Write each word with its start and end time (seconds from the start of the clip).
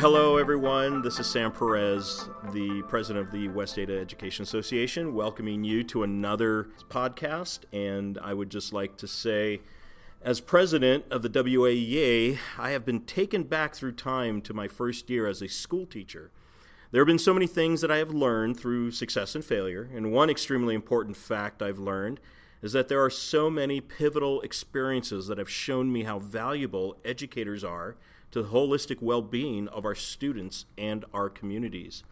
Hello, 0.00 0.38
everyone. 0.38 1.02
This 1.02 1.20
is 1.20 1.26
Sam 1.26 1.52
Perez, 1.52 2.26
the 2.54 2.82
president 2.88 3.26
of 3.26 3.32
the 3.34 3.48
West 3.48 3.78
Ada 3.78 4.00
Education 4.00 4.42
Association, 4.44 5.12
welcoming 5.12 5.62
you 5.62 5.84
to 5.84 6.02
another 6.02 6.70
podcast. 6.88 7.64
And 7.70 8.18
I 8.22 8.32
would 8.32 8.48
just 8.48 8.72
like 8.72 8.96
to 8.96 9.06
say, 9.06 9.60
as 10.22 10.40
president 10.40 11.04
of 11.10 11.20
the 11.20 11.28
WAEA, 11.28 12.38
I 12.56 12.70
have 12.70 12.86
been 12.86 13.02
taken 13.02 13.42
back 13.42 13.74
through 13.74 13.92
time 13.92 14.40
to 14.40 14.54
my 14.54 14.68
first 14.68 15.10
year 15.10 15.26
as 15.26 15.42
a 15.42 15.48
school 15.48 15.84
teacher. 15.84 16.30
There 16.92 17.02
have 17.02 17.06
been 17.06 17.18
so 17.18 17.34
many 17.34 17.46
things 17.46 17.82
that 17.82 17.90
I 17.90 17.98
have 17.98 18.14
learned 18.14 18.58
through 18.58 18.92
success 18.92 19.34
and 19.34 19.44
failure, 19.44 19.90
and 19.94 20.12
one 20.12 20.30
extremely 20.30 20.74
important 20.74 21.18
fact 21.18 21.60
I've 21.60 21.78
learned 21.78 22.20
is 22.62 22.72
that 22.72 22.88
there 22.88 23.02
are 23.02 23.10
so 23.10 23.48
many 23.48 23.80
pivotal 23.80 24.40
experiences 24.42 25.26
that 25.26 25.38
have 25.38 25.50
shown 25.50 25.92
me 25.92 26.04
how 26.04 26.18
valuable 26.18 26.96
educators 27.04 27.64
are 27.64 27.96
to 28.30 28.42
the 28.42 28.48
holistic 28.48 29.00
well 29.00 29.22
being 29.22 29.68
of 29.68 29.84
our 29.84 29.94
students 29.94 30.66
and 30.76 31.04
our 31.12 31.28
communities. 31.28 32.04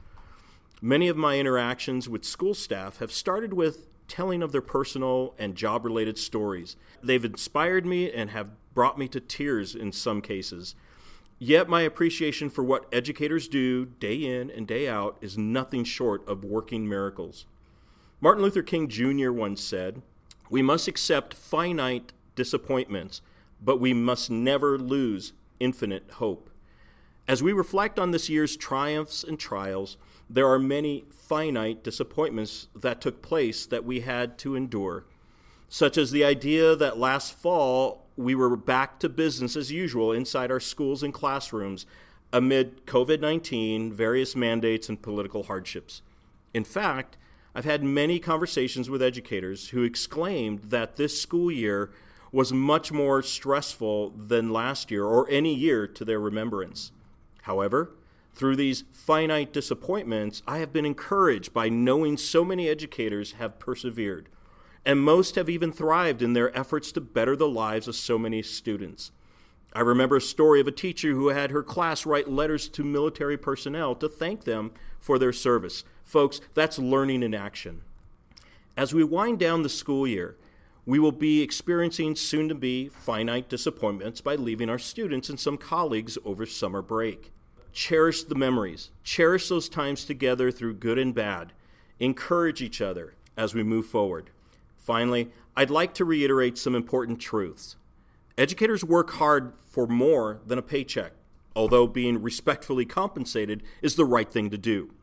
Many 0.81 1.09
of 1.09 1.17
my 1.17 1.39
interactions 1.39 2.09
with 2.09 2.25
school 2.25 2.55
staff 2.55 2.99
have 2.99 3.13
started 3.13 3.53
with 3.53 3.87
telling 4.07 4.43
of 4.43 4.53
their 4.53 4.63
personal 4.63 5.35
and 5.39 5.55
job 5.55 5.85
related 5.85 6.19
stories. 6.19 6.77
They've 7.03 7.25
inspired 7.25 7.85
me 7.85 8.11
and 8.11 8.31
have 8.31 8.51
brought 8.75 8.99
me 8.99 9.07
to 9.09 9.21
tears 9.21 9.75
in 9.75 9.93
some 9.93 10.23
cases. 10.23 10.75
Yet 11.39 11.69
my 11.69 11.83
appreciation 11.83 12.51
for 12.51 12.65
what 12.65 12.89
educators 12.93 13.47
do 13.49 13.85
day 13.87 14.17
in 14.17 14.51
and 14.51 14.67
day 14.67 14.89
out 14.89 15.19
is 15.21 15.39
nothing 15.39 15.85
short 15.85 16.27
of 16.27 16.45
working 16.45 16.89
miracles. 16.89 17.47
Martin 18.21 18.43
Luther 18.43 18.63
King 18.63 18.89
Jr. 18.89 19.31
once 19.31 19.63
said, 19.63 20.03
We 20.51 20.63
must 20.63 20.89
accept 20.89 21.35
finite 21.35 22.13
disappointments, 22.35 23.21
but 23.63 23.81
we 23.81 23.93
must 23.93 24.31
never 24.31 24.79
lose 24.79 25.33
infinite 25.61 26.05
hope. 26.13 26.51
As 27.27 27.43
we 27.43 27.53
reflect 27.53 27.99
on 27.99 28.11
this 28.11 28.31
year's 28.31 28.57
triumphs 28.57 29.23
and 29.23 29.39
trials, 29.39 29.99
there 30.31 30.49
are 30.49 30.59
many 30.59 31.05
finite 31.11 31.85
disappointments 31.85 32.69
that 32.75 33.01
took 33.01 33.21
place 33.21 33.67
that 33.67 33.85
we 33.85 34.01
had 34.01 34.39
to 34.39 34.57
endure, 34.57 35.05
such 35.69 35.99
as 35.99 36.11
the 36.11 36.25
idea 36.25 36.75
that 36.75 36.99
last 36.99 37.35
fall 37.35 38.07
we 38.17 38.35
were 38.35 38.57
back 38.57 38.99
to 39.01 39.09
business 39.09 39.57
as 39.57 39.71
usual 39.71 40.13
inside 40.13 40.51
our 40.51 40.61
schools 40.61 41.03
and 41.03 41.13
classrooms 41.13 41.87
amid 42.33 42.87
COVID 42.87 43.21
19, 43.21 43.93
various 43.93 44.35
mandates, 44.35 44.89
and 44.89 45.01
political 45.01 45.45
hardships. 45.45 46.03
In 46.53 46.65
fact, 46.65 47.17
I've 47.59 47.65
had 47.65 47.83
many 47.83 48.21
conversations 48.21 48.89
with 48.89 49.03
educators 49.03 49.71
who 49.71 49.83
exclaimed 49.83 50.61
that 50.67 50.95
this 50.95 51.21
school 51.21 51.51
year 51.51 51.91
was 52.31 52.53
much 52.53 52.93
more 52.93 53.21
stressful 53.21 54.11
than 54.11 54.53
last 54.53 54.93
year 54.93 55.05
or 55.05 55.29
any 55.29 55.53
year 55.57 55.89
to 55.89 56.05
their 56.05 56.21
remembrance. 56.21 56.93
However, 57.43 57.91
through 58.33 58.55
these 58.55 58.85
finite 58.93 59.53
disappointments, 59.53 60.41
I 60.47 60.59
have 60.59 60.73
been 60.73 60.87
encouraged 60.87 61.53
by 61.53 61.69
knowing 61.69 62.17
so 62.17 62.45
many 62.45 62.69
educators 62.69 63.33
have 63.33 63.59
persevered 63.59 64.29
and 64.85 65.01
most 65.01 65.35
have 65.35 65.51
even 65.51 65.73
thrived 65.73 66.23
in 66.23 66.35
their 66.35 66.57
efforts 66.57 66.93
to 66.93 67.01
better 67.01 67.35
the 67.35 67.49
lives 67.49 67.89
of 67.89 67.97
so 67.97 68.21
many 68.21 68.41
students. 68.41 69.11
I 69.73 69.81
remember 69.81 70.17
a 70.17 70.21
story 70.21 70.61
of 70.61 70.67
a 70.67 70.73
teacher 70.73 71.13
who 71.13 71.29
had 71.29 71.51
her 71.51 71.63
class 71.63 72.07
write 72.07 72.29
letters 72.29 72.69
to 72.71 72.83
military 72.83 73.37
personnel 73.37 73.95
to 73.97 74.09
thank 74.09 74.45
them 74.45 74.73
for 74.99 75.19
their 75.19 75.33
service. 75.33 75.85
Folks, 76.05 76.41
that's 76.55 76.79
learning 76.79 77.23
in 77.23 77.35
action. 77.35 77.83
As 78.77 78.95
we 78.95 79.05
wind 79.05 79.39
down 79.39 79.63
the 79.63 79.69
school 79.69 80.07
year, 80.07 80.37
we 80.87 80.99
will 80.99 81.13
be 81.13 81.43
experiencing 81.43 82.17
soon 82.17 82.49
to 82.49 82.55
be 82.55 82.89
finite 82.89 83.51
disappointments 83.51 84.23
by 84.23 84.37
leaving 84.37 84.71
our 84.71 84.79
students 84.79 85.29
and 85.29 85.39
some 85.39 85.59
colleagues 85.59 86.17
over 86.25 86.47
summer 86.47 86.81
break. 86.81 87.31
Cherish 87.75 88.23
the 88.23 88.35
memories, 88.35 88.91
cherish 89.05 89.51
those 89.51 89.69
times 89.69 90.07
together 90.07 90.51
through 90.51 90.75
good 90.75 90.99
and 90.99 91.15
bad, 91.15 91.53
encourage 92.01 92.63
each 92.63 92.81
other 92.81 93.13
as 93.37 93.55
we 93.55 93.63
move 93.63 93.85
forward. 93.85 94.31
Finally, 94.79 95.31
I'd 95.55 95.69
like 95.69 95.93
to 95.95 96.07
reiterate 96.07 96.57
some 96.57 96.75
important 96.75 97.21
truths. 97.21 97.77
Educators 98.39 98.85
work 98.85 99.11
hard 99.15 99.53
for 99.69 99.89
more 99.89 100.41
than 100.47 100.61
a 100.61 100.63
paycheck, 100.63 101.13
although 101.57 101.89
being 101.89 102.23
respectfully 102.23 102.85
compensated 102.85 103.65
is 103.83 103.97
the 103.97 104.05
right 104.05 104.31
thing 104.33 104.49
to 104.49 104.57
do. 104.57 104.95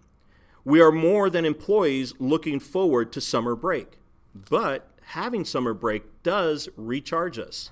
We 0.64 0.80
are 0.80 0.92
more 0.92 1.30
than 1.30 1.44
employees 1.44 2.14
looking 2.18 2.62
forward 2.62 3.12
to 3.12 3.20
summer 3.20 3.54
break, 3.54 4.00
but 4.34 4.90
having 5.08 5.44
summer 5.44 5.74
break 5.74 6.24
does 6.24 6.70
recharge 6.78 7.38
us. 7.38 7.72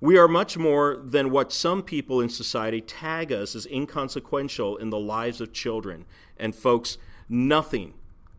We 0.00 0.18
are 0.18 0.26
much 0.26 0.58
more 0.58 0.96
than 0.96 1.30
what 1.30 1.52
some 1.52 1.80
people 1.84 2.20
in 2.20 2.28
society 2.28 2.80
tag 2.80 3.32
us 3.32 3.54
as 3.54 3.66
inconsequential 3.66 4.76
in 4.78 4.90
the 4.90 4.98
lives 4.98 5.40
of 5.40 5.52
children. 5.52 6.04
And 6.36 6.52
folks, 6.52 6.98
nothing, 7.28 7.94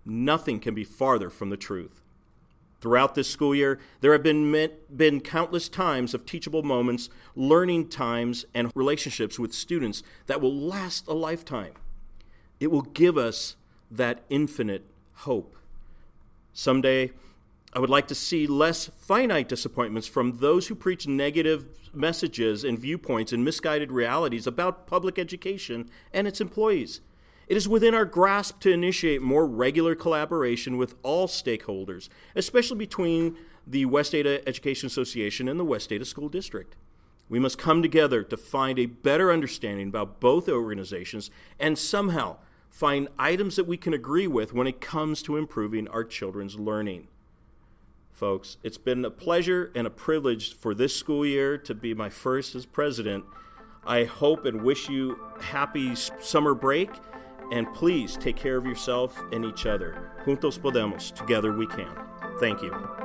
nothing 0.06 0.60
can 0.60 0.76
be 0.76 0.84
farther 0.84 1.30
from 1.30 1.50
the 1.50 1.58
truth. 1.58 2.02
Throughout 2.82 3.16
this 3.16 3.30
school 3.30 3.56
year, 3.56 3.80
there 4.02 4.12
have 4.12 4.22
been, 4.24 4.70
been 4.96 5.22
countless 5.22 5.70
times 5.70 6.14
of 6.14 6.26
teachable 6.26 6.62
moments, 6.62 7.10
learning 7.36 7.90
times, 7.90 8.46
and 8.54 8.72
relationships 8.76 9.40
with 9.40 9.54
students 9.54 10.04
that 10.28 10.42
will 10.42 10.54
last 10.54 11.08
a 11.08 11.14
lifetime. 11.14 11.74
It 12.60 12.72
will 12.72 12.84
give 12.84 13.18
us 13.18 13.56
that 13.90 14.24
infinite 14.30 14.84
hope. 15.14 15.56
Someday, 16.54 17.12
I 17.74 17.80
would 17.80 17.90
like 17.90 18.08
to 18.08 18.16
see 18.16 18.48
less 18.48 18.90
finite 18.98 19.50
disappointments 19.50 20.08
from 20.08 20.38
those 20.38 20.68
who 20.68 20.76
preach 20.76 21.08
negative 21.08 21.68
messages 21.94 22.64
and 22.64 22.80
viewpoints 22.80 23.34
and 23.34 23.44
misguided 23.44 23.92
realities 23.92 24.48
about 24.48 24.88
public 24.88 25.20
education 25.20 25.90
and 26.14 26.28
its 26.28 26.40
employees. 26.40 27.02
It 27.48 27.58
is 27.58 27.70
within 27.70 27.94
our 27.94 28.06
grasp 28.06 28.60
to 28.62 28.72
initiate 28.72 29.22
more 29.22 29.46
regular 29.46 29.94
collaboration 29.94 30.78
with 30.78 30.96
all 31.04 31.28
stakeholders, 31.28 32.10
especially 32.36 32.78
between 32.78 33.38
the 33.68 33.86
West 33.86 34.16
Ada 34.16 34.48
Education 34.48 34.88
Association 34.88 35.48
and 35.48 35.60
the 35.60 35.66
West 35.66 35.92
Ada 35.92 36.06
School 36.06 36.30
District. 36.30 36.76
We 37.30 37.40
must 37.40 37.58
come 37.58 37.82
together 37.82 38.24
to 38.24 38.38
find 38.38 38.78
a 38.78 38.86
better 38.86 39.32
understanding 39.32 39.88
about 39.88 40.20
both 40.20 40.48
organizations 40.48 41.32
and 41.60 41.78
somehow 41.78 42.38
find 42.70 43.08
items 43.18 43.56
that 43.56 43.68
we 43.68 43.78
can 43.78 43.94
agree 43.94 44.28
with 44.28 44.54
when 44.54 44.68
it 44.68 44.82
comes 44.82 45.22
to 45.24 45.38
improving 45.38 45.88
our 45.88 46.04
children's 46.04 46.60
learning. 46.60 47.08
Folks, 48.12 48.58
it's 48.64 48.78
been 48.78 49.04
a 49.04 49.10
pleasure 49.10 49.72
and 49.76 49.86
a 49.86 49.90
privilege 49.90 50.56
for 50.56 50.74
this 50.74 50.96
school 50.96 51.26
year 51.26 51.58
to 51.58 51.74
be 51.74 51.94
my 51.94 52.10
first 52.10 52.56
as 52.56 52.66
president. 52.66 53.26
I 53.86 54.04
hope 54.04 54.46
and 54.46 54.62
wish 54.62 54.90
you 54.90 55.20
happy 55.40 55.96
summer 55.96 56.54
break 56.54 56.90
and 57.52 57.72
please 57.74 58.18
take 58.18 58.36
care 58.36 58.58
of 58.58 58.66
yourself 58.66 59.22
and 59.32 59.46
each 59.46 59.66
other. 59.66 60.12
Juntos 60.26 60.60
podemos. 60.60 61.14
Together 61.14 61.52
we 61.54 61.68
can. 61.68 61.96
Thank 62.40 62.62
you. 62.62 63.05